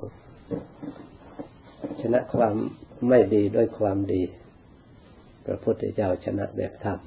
[0.00, 0.08] ก็
[2.00, 2.54] ชนะความ
[3.08, 4.22] ไม่ดีด้วยความดี
[5.46, 6.98] พระพุทธเจ้าชนะแบบธรรม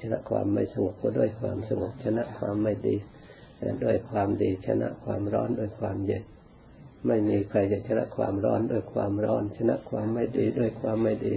[0.00, 2.96] ชนะความไม่สงบก็ด้วยความสงบชนะความไม่ดี
[3.84, 6.24] ด้วยความดีชนะความร้อนด้วยความเย็น
[7.06, 11.34] ไม่มีใครจะชนะความร้อนด้วยความร้อน ชนะความไม่ดีด้วยความไม่ดี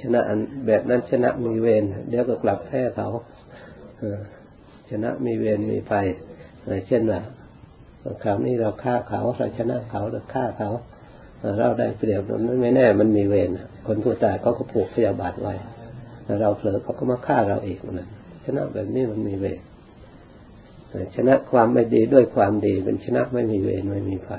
[0.00, 3.08] ชนะอันแบบนั้นชนะมีเวรเดี๋ยวก็กลับแพ้เขา
[4.90, 5.92] ชนะมีเวรมีไฟ
[6.86, 7.20] เช่นว่า
[8.22, 10.70] คราวนี้เราฆ่าเขาเราชนะเขาเราฆ่าเขา
[11.58, 13.50] เราได้เปรียบนั้นไม่แน่มันมีเวร
[13.86, 15.54] คนผู้ตายเขาก็ผูกพยาบาทไว้
[16.40, 18.08] เราเผลอเขาก็มาฆ่าเราอีกนั่น
[18.44, 19.60] ชนะแบบนี้มันมีเวร
[21.16, 24.30] ชนะความไม่ดีด้วยความดีเป็นชนะไม่มีเวรไม่มีไฟ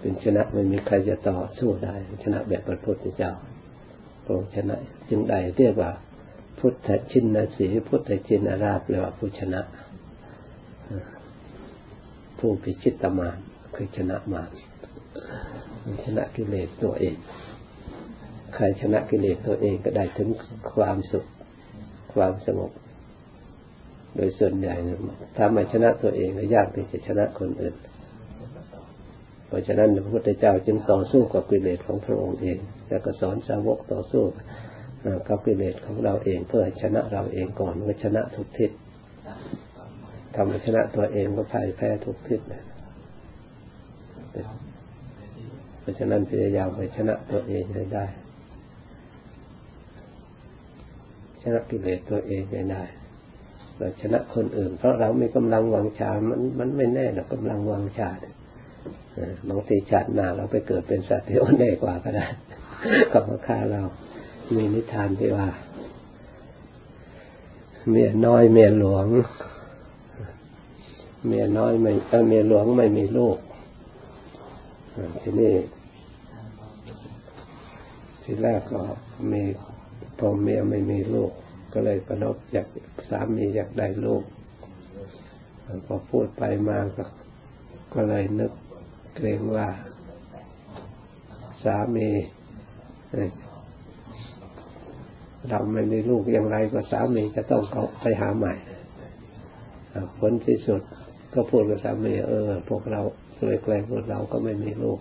[0.00, 3.32] เป็นชนะไม่มีใครจะต่อสู้ได้ ชนะแบบพระพุทธเจ้า
[4.24, 4.76] พระชนะ
[5.08, 5.90] จึงได้เรียกว่า
[6.58, 9.60] พุทธชินนสีพุทธชินราชแปลว่าผู้ชนะ
[12.38, 13.38] ผู้พิชิตมาร
[13.74, 14.50] คือชนะมาร
[16.04, 17.16] ชนะกิเลสตัวเอง
[18.54, 20.28] ใครชนะกิเลสตัวเองก็ได้ถึง
[20.72, 21.26] ความสุข
[22.14, 22.72] ความสงบ
[24.16, 24.74] โดยส่วนใหญ่
[25.36, 27.74] ถ้าไม่ชนะตัวเองก็ยากที่จะชนะคนอื่น
[29.46, 34.24] เพราะฉะนั้นพระพุทธเจ้าจึงต่อสู้กับกิเลสของพระองค์เอง แล้วก็สอนสาวกต่อสู้
[35.28, 38.70] กับกิเลสของเราเองเพื่อชนะเราเองก่อนว่าชนะทุกทิศ
[40.40, 42.40] ทำให้ชนะตัวเองก็พ่ายแพ้ทุกทิศ
[45.80, 48.06] เพราะฉะนั้นพยายามไปชนะตัวเองให้ได้
[51.42, 52.82] ชนะกิเลสตัวเองให้ได้
[53.76, 58.10] เราชนะคนอื่น เพราะเรามีกำลังวังชา มันมันไม่แน่หรอกกำลังวังชา
[59.48, 62.26] บางทีชาติหน้าเราไปเกิดเป็นสัตว์ที่อ่อนแอกว่าก็ได้
[63.12, 63.82] ก็มาฆ่าเรา
[64.56, 65.48] มีนิทานที่ว่า
[67.90, 69.08] เมียน้อยเมียหลวง
[71.26, 71.92] เมียน้อยไม่
[72.28, 73.38] เมียหลวงไม่มีลูก
[75.20, 75.54] ทีนี้
[78.22, 78.80] ทีแรกก็
[79.32, 79.42] มี
[80.18, 81.32] พอเมียไม่มีลูก
[81.72, 82.66] ก็เลยประนบอยาก
[83.08, 84.22] สามีอยากได้ลูก
[85.86, 87.04] พอพูดไปมาก็
[87.94, 88.52] ก็เลยนึก
[89.14, 89.68] เกรงว่า
[91.64, 92.08] สามี
[95.48, 98.54] เราไม่มีลูกอย่างไรก็สามีจะต้องเขาไปหาใหม่
[100.18, 100.82] ผลที่สุด
[101.34, 103.00] ก็พูดกับสามีเออ พวกเรา
[103.46, 104.98] เลยแกล้งพวกเราก็ไม่มีลูก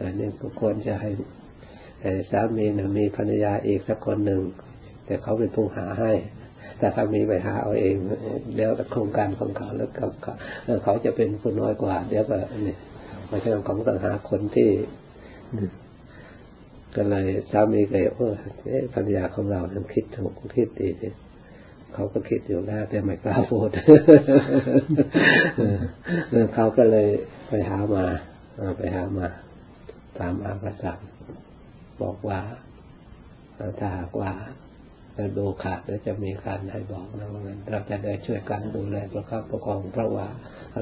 [0.00, 1.10] อันนี้ก็ควรจะให้
[2.30, 4.42] สามีนะมีภรรยาอีกสักคนหนึ่ง
[5.06, 6.12] แต่เขาเป็นผู้หาให้
[6.78, 7.94] แต่ถ้ามีไปหาเอาเอง
[8.54, 9.90] เดี๋ยวโครงการของเขาแล้ว
[10.84, 12.36] เขาจะเป็นผู้น้อยกว่า เดี๋ยวก็
[12.66, 12.76] นี่
[13.28, 14.70] ไม่ใช่ของต้องหาคนที่
[16.96, 18.34] ก็เลยสามีก็เออ
[18.94, 23.68] ภรรยาของเราทำคิดถูกคิดดีเขาก็คิดอยู่แล้วแต่ไม่กล้าพูด
[26.54, 27.08] เขาก็เลย
[27.48, 28.04] ไปหามา
[28.78, 29.26] ไปหามา
[30.18, 30.84] ตามอาภาษ
[32.02, 32.40] บอกว่า
[33.78, 34.32] ถ้าหากว่า
[35.14, 40.26] เราดูขาดแล้วจะมีการให้บอกนะว่าเราจะได้ช่วยกันดูแลประคับประคองเพราะว่า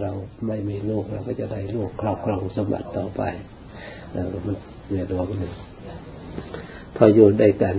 [0.03, 0.11] เรา
[0.47, 3.23] ไม่มีลูกเราก็จะได้ลูกครอบครองสมบัติต่อไป
[4.13, 4.57] แล้วมัน
[4.91, 5.55] เรียดร้องหนึ่ง
[6.97, 7.77] พออยู่ได้กัน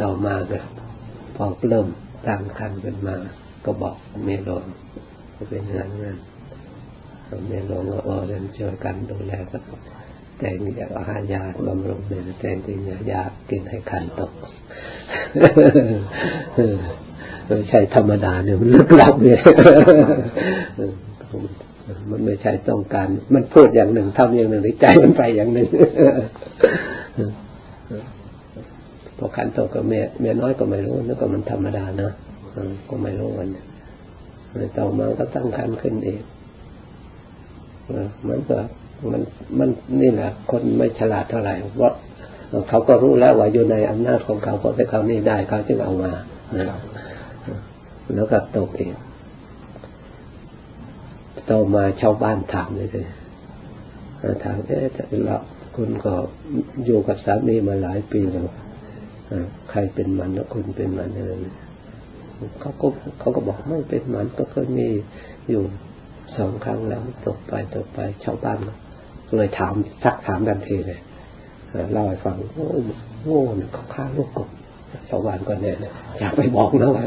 [0.00, 0.58] ต่อมาก็
[1.36, 1.86] พอเริ่ม
[2.26, 3.16] ตั้งคันเป็นมา
[3.64, 4.64] ก็บอกเมลง
[5.36, 6.18] ก็เป็นงานนั้น
[7.48, 9.62] เมลงก็เออเรียนช่วยกันดูแลกัน
[10.38, 12.78] แต่งอยากอาหารยาบำรุงเนี่ยแต่งจริง
[13.12, 14.32] ยากินให้คันตก
[17.46, 19.40] ไม่ใช่ธรรมดาเนี่ยมันลึกลับเนี่ย
[22.10, 25.68] มันไม่ใช่ต้องการ มันพูดอย่างหนึ่งทำอย่างหนึ่งหรือใจมันไปอย่างหนึ่ง
[29.18, 32.12] พอขันโตกับเมียเมียน้อยก็ไม่รู้นึกว่ามันธรรมดานะ
[32.88, 33.48] ก็ไม่รู้วัน
[34.78, 36.20] ต่อมาก็ตั้งคันขึ้นเอง
[38.28, 38.58] มันก็
[39.12, 39.22] มัน
[39.58, 39.68] มัน
[40.00, 41.92] นี่แหละคนไม่ฉลาดเท่าไหร่เพราะ
[42.68, 46.12] เขาก็รู้แล้วว่าอยู่ในอำนาจของเขาเพราะไปเขานี่ได้เขาจึงเอามา
[48.14, 48.90] แล้วก็ตกเอง
[51.50, 53.06] ต่อมาชาวบ้านถามเลยเลย
[54.44, 54.86] ถามเอ๊ะ
[55.26, 55.36] เรา
[55.76, 56.12] คุณก็
[56.84, 58.48] อยู่กับสามีมาหลายปีแล้ว
[59.70, 61.32] ใครเป็นมันแล้วคุณเป็นมันอะไร
[62.60, 62.86] เขาก็
[63.18, 64.88] เขาก็บอกไม่เป็นมันก็เคยมี
[65.50, 65.62] อยู่
[66.36, 68.58] สองครั้งแล้วตกไปตกไปชาวบ้าน
[69.36, 71.00] เลยถามซักถามกันทีเลย
[71.92, 72.68] เล่าให้ฟังโอ้
[73.22, 73.28] โห
[73.72, 74.48] เขาฆ่าลูกกบ
[75.08, 75.76] ชาวบ้านก็เนี่ย
[76.18, 77.04] อยากไปบอกนะว่า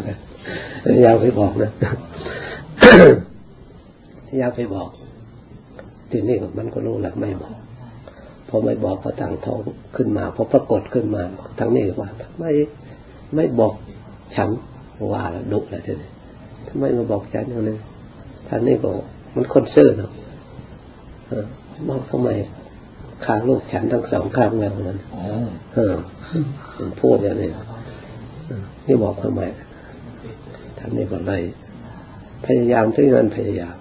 [1.03, 1.71] อยากไปบอกนะ
[4.39, 4.89] อยากไปบอก
[6.11, 7.55] ทีนี้มันก็รู้แหละไม่บอก
[8.53, 9.59] พอไม่บอกก็ต่างท้อง
[9.95, 11.21] ขึ้นมาพอปรากฏขึ้นมา
[11.59, 12.09] ทั้งนี้ว่า
[12.39, 12.51] ไม่
[13.35, 13.73] ไม่บอก
[14.35, 14.49] ฉัน
[15.13, 16.09] ว่าดุแล้วทีนี้
[16.67, 17.77] ทำไมมาบอกฉันอย่างนี้
[18.47, 18.95] ทท่านนี้บอก
[19.35, 20.11] มันคนซื่อเนาะ
[21.87, 22.29] มองทำไม
[23.25, 24.99] ข้างลูกฉันทั้งสองข้างแล้วนั้น
[25.73, 25.95] เออ
[26.77, 27.49] มันพูดอย่างนี้
[28.85, 29.41] นี่บอกทำไม
[30.77, 31.41] ท่านนี้ก็เลย
[32.45, 33.75] พยายามที่นั้นพยายาม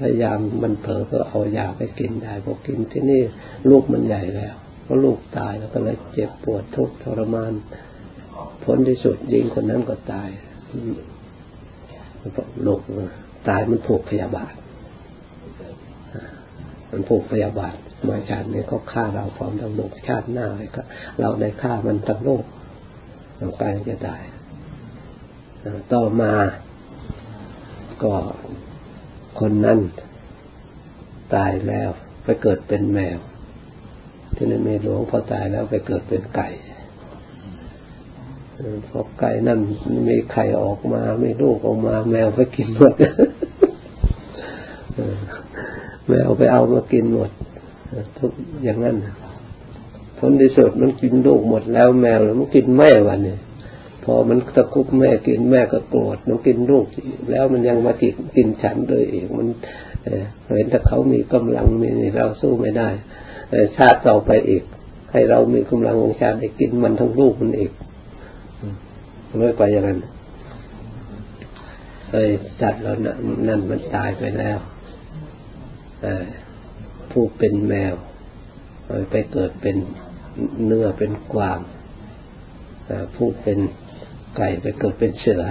[0.00, 3.22] พยายามมันเผลอก็เอายาไปกินได้พอกินที่นี่
[3.70, 4.54] ลูกมันใหญ่แล้ว
[4.84, 7.52] เพราะลูกตายแล้วก็เลยเจ็บปวดทุกข์ทรมาน
[8.64, 10.28] ผลที่สุดยิงคนนั้นก็ตาย
[12.66, 12.80] ลูก
[13.48, 14.54] ตายมันผูกพยาบาท
[16.90, 17.74] มันผูกพยาบาท
[18.08, 20.82] มาชาตินี้เขาฆ่าเราพร้อมทั้งโลกชาติหน้าเลยก็
[21.20, 22.44] เราได้ฆ่ามันทั้งโลก
[23.38, 24.22] เราไปจะตาย
[25.92, 26.32] ต่อมา
[28.02, 28.12] ก็
[29.40, 29.78] คนนั้น
[31.34, 31.90] ตายแล้ว
[32.22, 33.18] ไปเกิดเป็นแมว
[34.34, 36.48] ที่นั่นเมหลวงพอตายแล้วไปเกิดเป็นไก่
[38.88, 39.58] พอไก่นั่น
[40.08, 42.94] มีไข่ออกมาไม่ลูกออกมา แมวไปกินหมด
[46.08, 47.30] แมวไปเอามากินหมด
[48.18, 48.32] ทุก
[48.64, 48.96] อย่างนั้น
[50.18, 53.36] ผลที่สุดมันกินลูกหมดแล้วแมวแล้วมันกินแม่วันนี้
[54.14, 56.86] อมันตะคุบแม่กินแม่ก็โกรธมันกินลูก
[57.30, 59.48] แล้วมันยังมากินกินฉันเลยเองมัน
[60.56, 62.88] เห็นถ้าเขามีกำลังมีเราสู้ไม่ได้
[63.76, 64.62] ชาติต่อไปอีก
[65.12, 67.72] ให้เรามีกำลังของชาติได้กินมันทั้งลูกมันอีก
[69.40, 69.98] ไม่ไปอย่างนั้น
[72.12, 72.30] เอ้ย
[72.62, 72.96] จัดแล้ว
[73.48, 74.58] นั่นมันตายไปแล้ว
[77.10, 77.94] ผู้เป็นแมว
[79.10, 79.76] ไปเกิดเป็น
[80.66, 81.58] เนื้อเป็นกวาง
[83.16, 83.58] ผู้เป็น
[84.38, 85.42] ไก่ไปเกิดเป็นเสือ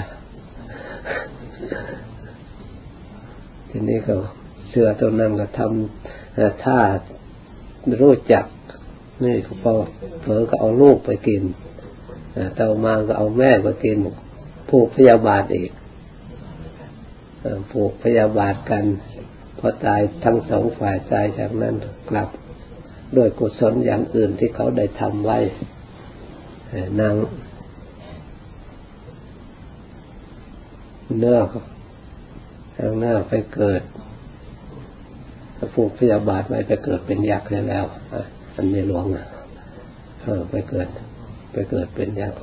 [3.69, 4.15] ทีนี้ก็
[4.69, 6.77] เสือตัวนั้นก็ทำถ้า
[8.01, 8.45] รู้จัก
[9.23, 9.73] นี่พอ
[10.21, 11.41] เผลอก็เอาลูกไปกิน
[12.59, 13.97] ต่อมาก็เอาแม่ไปกิน
[14.69, 15.71] ผูกพยาบาทอีก
[17.71, 18.83] ผูกพยาบาทกัน
[19.59, 21.75] พอตายทั้งสองฝ่ายตายจากนั้น
[22.09, 22.29] กลับ
[23.17, 25.39] ด้วยกุศลอย่างอื่นที่เขาได้ทำไว้
[26.99, 27.15] นาง
[31.19, 31.37] เนื้อ
[32.77, 33.81] ทางหน้าไปเกิด
[35.73, 37.85] ผูกพยาบาทไว้ไปเกิดเป็นยักษ์แล้ว
[38.55, 39.25] อันเมียหลวงอะ
[40.49, 40.87] ไปเกิด
[41.51, 42.39] ไปเกิดเป็นยักษ์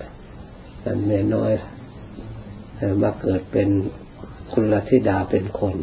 [0.87, 1.52] อันเมียน้อย
[3.02, 3.69] มาเกิดเป็น
[4.52, 5.76] คุณลธิดาเป็นคน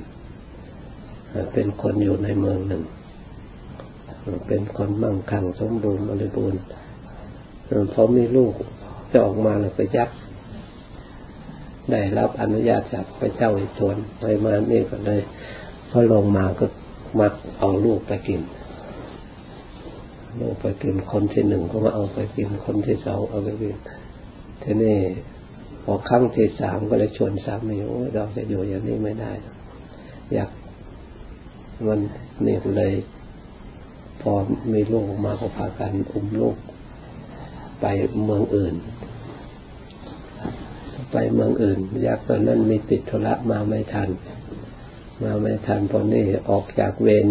[1.53, 2.83] เป็นคนอยู่ในเมืองหนึ่ง
[4.47, 6.61] เป็นคนมั่งคั่งสมบูรณ์บริบูรณ์
[7.93, 8.53] พอมีลูก
[9.11, 10.09] จะออกมาแล้วไปยัก
[11.89, 15.21] ได้รับอนุญาตจากพระเจ้าอิศวรไปมานี่ก็เลย
[15.91, 16.65] พอลงมาก็
[17.19, 17.27] มา
[17.59, 18.41] เอาลูกไปกิน
[20.39, 23.75] ลูกไปกินคนที่หนึ่งก็มาเอาไปกินคนที่สองเอาไปกิน
[24.63, 24.97] ทีนี้
[25.83, 29.31] พอครั้งที่สามก็เลยชวนสามีโอ้เราจะอยู่อย่างนี้ไม่ได้
[30.33, 30.49] อยาก
[31.87, 31.99] มัน
[32.45, 32.93] นี่เลย
[34.21, 34.31] พอ
[34.73, 36.57] มีลูกมาก็พากันอุ้มลูก
[37.81, 37.85] ไป
[38.25, 38.75] เมืองอื่น
[41.11, 44.09] ไปเมืองอื่น ยักษ์ตอนนั้นมีติดธุระมาไม่ทัน
[45.23, 47.27] มาไม่ทันพอนี่ออกจากเวร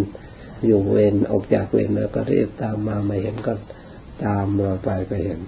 [0.67, 3.53] อยู่เวรออกจากเวรแล้วก็รีบตามมาไม่เห็นก็
[4.25, 5.41] ตามมาไปไปเห็น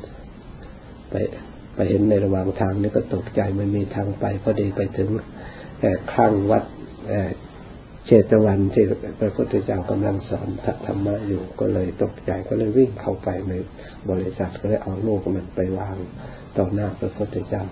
[1.11, 1.15] ไป
[1.75, 5.09] ไปเห็นในระหว่างทางนี่ก็ตกใจไม่มีทางไปพอดีไปถึง
[6.15, 6.65] ข้างวัด
[8.07, 8.85] เชตวันที่
[9.21, 10.49] พระพุทธเจ้ากำลังสอน
[10.87, 13.53] ธรรมะอยู่ก็เลยตกใจก็เลยวิ่งเข้าไปใน
[14.11, 15.97] บริษัทก็เลยเอาลูกมันไปวาง
[16.57, 17.65] ต่อหน้าพระพุทธเจ้า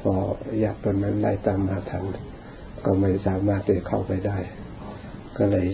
[0.00, 0.12] พอ
[0.60, 2.04] อยากตอนนั้นไล่ตามมาทัน
[2.84, 4.38] ก็ไม่สามารถจะเข้าไปได้
[5.36, 5.66] ก็เลย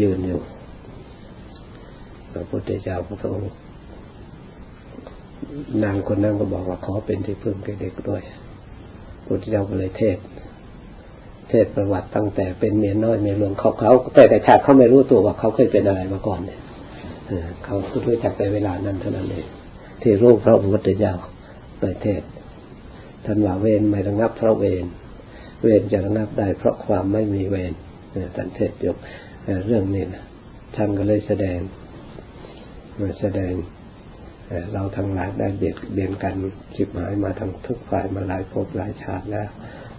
[0.00, 0.40] ยืนอยู่
[2.32, 3.52] พระพุทธเจ้าพระองค์
[5.84, 8.22] นางคนนั้นก็บอกว่าขอเป็นที่พึ่งแก่เด็กด้วย
[9.26, 10.18] พุทธเจ้าก็เลยเทศ
[11.50, 16.60] เทศประวัติตั้งแต่เป็นเมียน้อยเมียหลวงเขาเขาแต่แต่ชาติเขาไม่รู้ตัวว่าเขาเคยเป็นอะไรมาก่อนเนี่ย
[17.64, 17.76] เขา
[18.06, 19.46] รู้จักในเวลานั้นเท่านั้นเอง
[20.02, 21.14] ที่รู้พระพุทธเจ้า
[21.80, 22.22] ในเทศ
[23.24, 24.84] ท่านว่าเวรไม่ระงับเพราะเวร
[25.62, 27.72] เวรจะระงับได้เพราะความไม่มีเวร
[28.36, 28.96] ท่านเทศยก
[29.66, 30.24] เรื่องนี้นะ
[30.76, 31.58] ท่านก็เลยแสดง
[33.00, 33.52] มาแสดง
[34.72, 36.34] เราทั้งหลายได้เบียดเบียนกัน
[36.74, 39.48] จิบหายมาทั้งทุกฝ่ายมาหลายภพหลายชาติแล้ว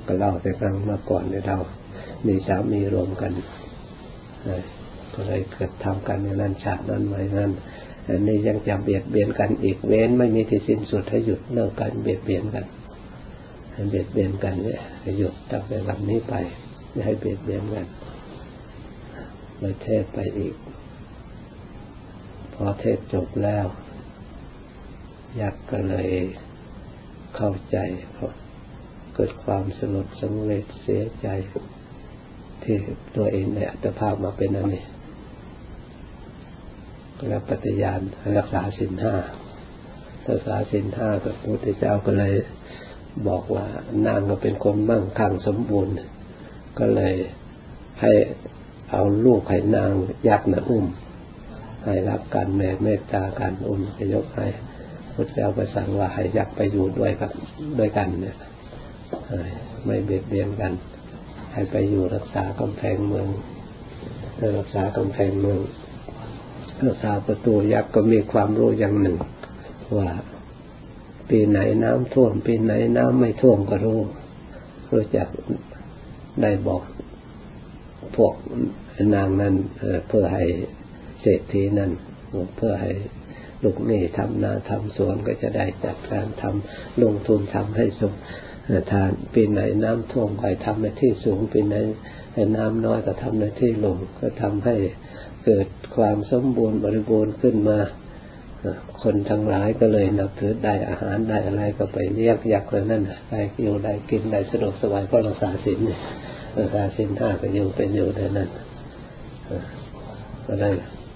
[0.05, 1.57] ก็เล่าแต่ครั้งเมื่อก่อนเนี่ยเรา
[2.27, 3.31] มีสามีรวมกัน
[5.13, 7.51] ก็เลยเกิดทำกันในนั้นชาตินั้นไว้นั้น
[8.07, 12.65] อันนี้ยังจะเบียดเบียนกันอีกเว้นไม่มีที่สิ้นสุดให้หยุดเลิกกันเบียดเบียนกัน
[13.71, 14.79] ให้เบียดเบียนกันเนี่ย
[15.17, 16.33] หยุดตั้งแต่วันนี้ไป
[16.91, 17.87] ไม่ให้เบียดเบียนกัน
[19.59, 20.55] เลยเทศไปอีก
[22.53, 23.65] พอเทศจบแล้ว
[25.41, 26.09] ยักษ์ก็เลย
[27.35, 27.77] เข้าใจ
[28.13, 28.31] เพราะ
[29.15, 31.27] เกิดความสลดสังเวชเสียใจ
[32.63, 32.75] ที่
[33.15, 34.83] ตัวเองในอัตภาพมาเป็นอันนี้
[37.27, 38.01] แล้วปฏิญาณ
[38.37, 39.15] รักษาสินห้า
[40.29, 42.33] รักษาสินห้าพระพุทธเจ้าก็เลย
[43.27, 43.65] บอกว่า
[44.05, 45.93] นางก็เป็นคนมั่งคั่งสมบูรณ์
[46.79, 47.13] ก็เลย
[48.01, 48.13] ให้
[48.91, 49.91] เอาลูกให้นาง
[50.27, 50.85] ยักษ์นะอุ้ม
[51.85, 54.47] ให้รักกันแม่เมตตากันอุ้มจะยกให้
[55.13, 57.31] พระเจ้าก็สั่งว่าให้ยักษ์ไปอยู่ด้วยกัน
[57.79, 58.35] ด้วยกันเนี่ย
[59.85, 60.73] ไม่เบียดเบียนกัน
[61.53, 63.27] ให้ไปอยู่รักษากำแพงเมือง
[64.57, 65.59] รักษากำแพงเมือง
[66.87, 69.17] รักษาประตูยักษ์ก็มีความรู้อย่างหนึ่ง
[69.97, 70.09] ว่า
[71.29, 73.99] ปีไหนน้ำท่วม ปีไหนน้ำไม่ท่วมก็รู้
[74.91, 75.27] รู้จัก
[76.41, 76.83] ได้บอก
[78.15, 78.33] พวก
[79.15, 79.55] นางนั้น
[80.07, 80.45] เพื่อให้
[81.21, 81.91] เศรษฐีนั้น
[82.57, 82.91] เพื่อให้
[83.63, 88.13] ลูกนี่ทำนาทำสวนก็จะได้จัดการทำลงทุนทำให้สุข
[88.91, 91.75] ทานปีไหนน้ำท่วมก็ทำในที่สูงปีไหน
[92.57, 94.75] น้ำน้อยก็ทำในที่ลงก็ทำให้
[95.45, 97.79] เกิดความสมบูรณ์บริบูรณ์ขึ้นมา
[99.01, 105.79] คนทั้งหลายก็เลยนับถือได้อาหารได้อะไรก็ไปเรียกยักษ์เลยนั่นได้อยู่ได้กินได้สะดวกสบายเพราะรักษาศีล
[106.57, 108.49] รักษาศีลห้าก็อยู่เป็นอยู่ได้นั่น
[110.45, 110.69] ก็ได้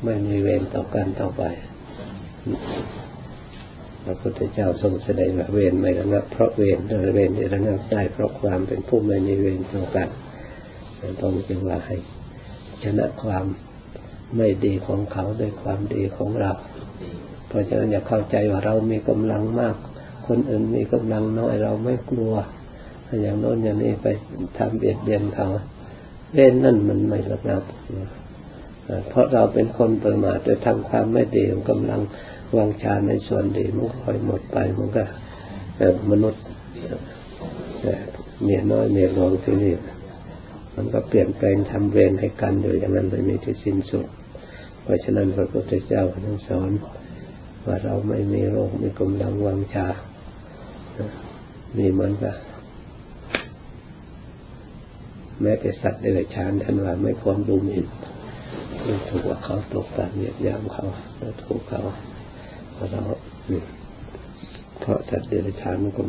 [0.04, 1.44] ไม่มีเวรต่อกันต่อไป
[4.04, 10.10] พระพุทธเจ้าทรงแสดงว่าเวรไม่ระงับเพราะเวรแต่เวรที่ระงับได้เพราะความเป็นผู้ไม่มีเวรต่อกัน
[11.22, 11.98] ตรงจึงว่าให้
[12.84, 13.46] ชนะความ
[14.38, 16.52] ไม่ดีของเขาด้วยความดีของเรา
[17.56, 19.76] ราะฉะนั้นอย่าเข้าใจว่าเรามีกำลังมาก
[20.28, 22.34] คนอื่นมีกำลังน้อยเราไม่กลัว
[23.22, 24.08] อย่างโน้นอย่างนี้ไป
[24.58, 25.48] ทำเบียดเบียนเขา
[26.34, 27.64] เล่นนั่นมันไม่ระงับ
[29.10, 32.02] เพราะเราเป็นคนประมาทโดยทำความไม่ดีกำลัง
[32.58, 35.04] วางชาในส่วนดีมันค่อยหมดไปมันก็
[36.12, 36.44] มนุษย์
[38.44, 39.76] เมียน้อยเมียหลวงที่นี่
[40.76, 44.06] มันก็เปลี่ยนแปลงทำเวรให้กันอยู่อย่างนั้นไม่มีที่สิ้นสุด
[44.82, 46.72] เพราะฉะนั้นพระพุทธเจ้าท่านสอน
[47.66, 49.88] ว่าเราไม่มีโรคมีกำลังวังชา
[51.78, 52.36] มีเหมือนกับ
[55.42, 57.86] แม้แต่สัตว์เดรัจฉานท่านว่าไม่ควรดูหมิ่น
[59.10, 60.86] ถูกว่าเขาตกต่ำเหยียดยามเขา
[61.18, 61.82] แล้วถูกเขา
[62.92, 63.02] เรา
[64.80, 66.04] เพราะสัตว์เดรัจฉานมันก็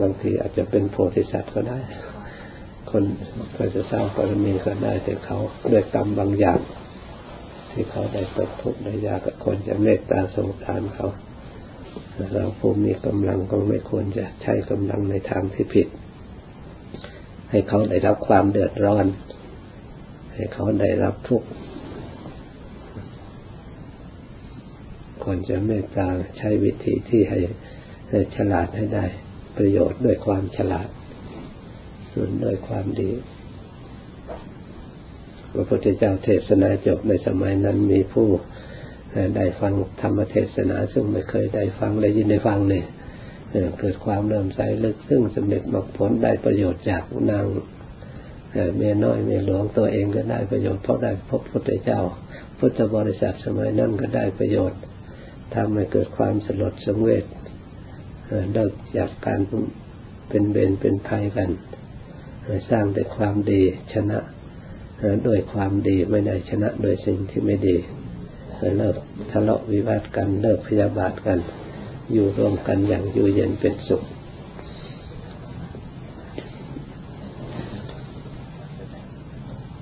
[0.00, 1.78] บางทีอาจจะเป็นโพธิสัตว์ก็ได้
[2.90, 3.04] คน
[3.56, 5.38] ก็จะสร้างปรมีก็ได้แต่เขา
[5.72, 6.60] ด้วยกรรมบางอย่าง
[7.76, 11.08] ที่เขาได้ตกทุกข์ได้ยากก็ควรจะเมตตาสงสารเขา
[12.32, 15.88] เราผู้มีกำลังก็ไม่ควรจะใช้กำลังในทางที่ผิด
[17.50, 19.06] ให้เขาได้รับความเดือดร้อน
[20.34, 21.48] ให้เขาได้รับทุกข์
[25.24, 26.06] ควรจะเมตตา
[26.38, 27.40] ใช้วิธีที่ให้
[28.36, 29.04] ฉลาดให้ได้
[29.56, 30.88] ประโยชน์ด้วยความฉลาด
[32.12, 33.10] ส่วนด้วยความดี
[35.58, 38.28] ระพุทธเจ้าเทศนาจบในสมัยนั้นมีผู้
[39.36, 42.86] ได้ฟังธรรมเทศนา ซึ่งไม่เคยได้ฟังได้ยินได้ฟังเนี่ย
[43.78, 47.46] เกิดความเริ่มใสลึกซึ่งสำเร็จมรรคผลได้ประโยชน์จากนาง
[48.76, 52.00] เมียน้อยเมียหลวงตัวเองก็ได้ประโยชน์เพราะได้พบพระพุทธเจ้า
[52.58, 54.80] พุทธบริษัทสมัยนั้นก็ได้ประโยชน์
[55.54, 57.24] ทำให้เกิดความสลดสังเวช
[58.52, 59.40] เลิกจากการ
[60.28, 61.50] เป็นเบนเป็นภัยกัน
[62.70, 64.18] สร้างแต่ความดีชนะ
[65.26, 67.76] ด้วยความดีไม่ได้ชนะโดยสิ่งที่ไม่ดี
[68.78, 68.96] เลิก
[69.30, 71.38] ทะเลาะวิวาทกันเลิกพยาบาทกัน
[72.12, 74.02] อยู่ร่วมกันอย่างอยู่เย็นเป็นสุข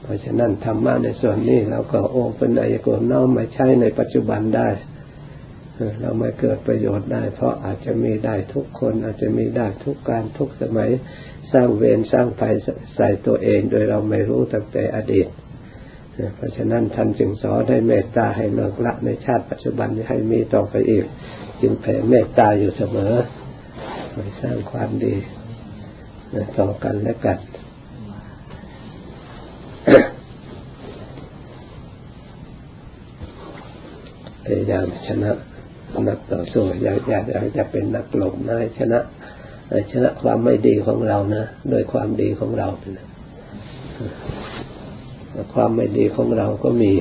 [0.03, 4.69] เพราะฉะนั้นธรรมะในส่วนนี้เราก็โอ้เป็นอายกรน้อมมาใช้ในปัจจุบันได้
[6.01, 10.91] เราไม่เกิดประโยชน์ได้ เพราะอาจจะมีได้ทุกคนอาจจะมีได้ทุกการทุกสมัย
[11.53, 12.55] สร้างเวรสร้างภัย
[12.97, 15.29] ใส่ตัวเองโดยเราไม่รู้ตั้งแต่อดีต
[16.37, 21.05] เพราะฉะนั้นท่านจึงสอนให้เมตตาให้เลิกละในชาติปัจจุบันให้มีต่อไปอีก
[21.61, 23.15] จึงแผ่เมตตาอยู่เสมอ
[24.13, 25.15] ไปสร้างความดี
[26.59, 27.39] ต่อกันและกัน
[34.45, 35.33] พยายามชนะ
[36.09, 37.21] นักต่อสู้อย่าอย่า
[37.55, 39.01] อย่าเป็นนักหลบนายชนะ
[39.93, 42.69] ชนะความไม่ดีของเรานะโดยความดีของเรา
[45.55, 46.93] ความไม่ดีของเราก็มี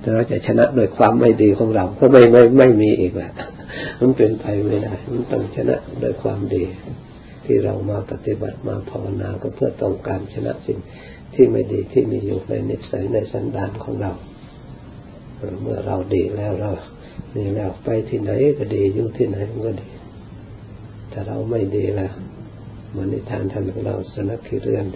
[0.00, 3.32] แต่เราจะชนะโดยความไม่ดีของเรา ก็ไม่ไม่ไม่มีอีกแหละ
[4.00, 6.64] มันเป็นไปไม่ได้ มันต้องชนะโดยความดี
[7.44, 10.78] ที่เรามาปฏิบัติมาภาวนาก็เพื่อต้องการชนะสิ่ง
[11.34, 14.12] ที่ไม่ดีที่มีอยู่ในนิสัยในสันดานของเรา
[15.62, 16.70] เมื่อเราดีแล้วเรา
[17.36, 19.88] นี่แล้วไปที่ไหนก็ดีอยู่ที่ไหนก็ดี
[21.12, 22.12] ถ้าเราไม่ดีแล้ว
[22.96, 24.86] มันนิทานท่านของเราสนักขีเรื่อน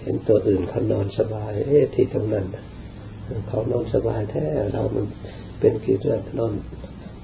[0.00, 2.46] เห็นตัวอื่นเขานอนสบาย เอ๊ะที่ตรงนั้น
[3.48, 5.06] เขานอนสบายแท้เรามัน
[5.60, 6.52] เป็นขีเรื่อนนอน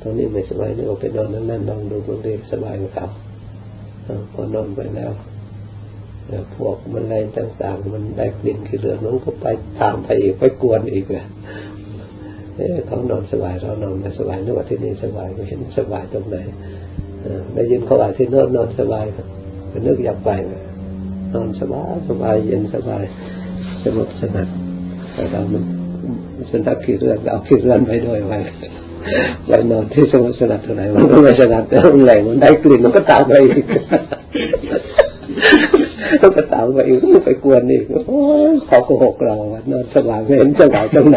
[0.00, 3.06] ตรงนี้ไม่สบายนี่ออกไปนอนนั่นนั่นลองดูบางทีสบายกว่าเขา
[4.32, 5.12] พอนอนไปแล้ว
[6.54, 9.46] พวกมันแรต่าง ๆ มันได้กลิ่นขี้เลือดมันก็ไป
[9.78, 11.26] ตามไปอีกไปกวนอีกเลย
[12.87, 16.37] เขานอนสบายเรานอนไม่สบายนึกว่าที่นี่สบายไม่เห็นสบายตรงไหน
[17.55, 19.05] ได้ยินเขาว่าที่นอนนอนสบาย
[19.73, 20.31] ก็นึกอยากไป
[21.35, 23.03] นอนสบายสบายเย็นสบาย
[23.85, 24.49] สงบสงัด
[25.15, 25.62] แต่เรามัน
[26.50, 28.33] สนักขี้เลือดเอาขี้เลือดไปด้วยไป
[29.47, 33.65] ไปนอนที่สงบสงัดเท่าไหร่มันก็ไม่สงัดแต่มันแหลงมันได้กลิ่นมันก็ตามไปอีก
[36.23, 37.85] ก็ไปตามไปอีกไปกวนอีก
[38.67, 39.37] เขาโกหกเรา
[39.71, 41.17] นอนสบายไม่เห็นสบายตรงไหน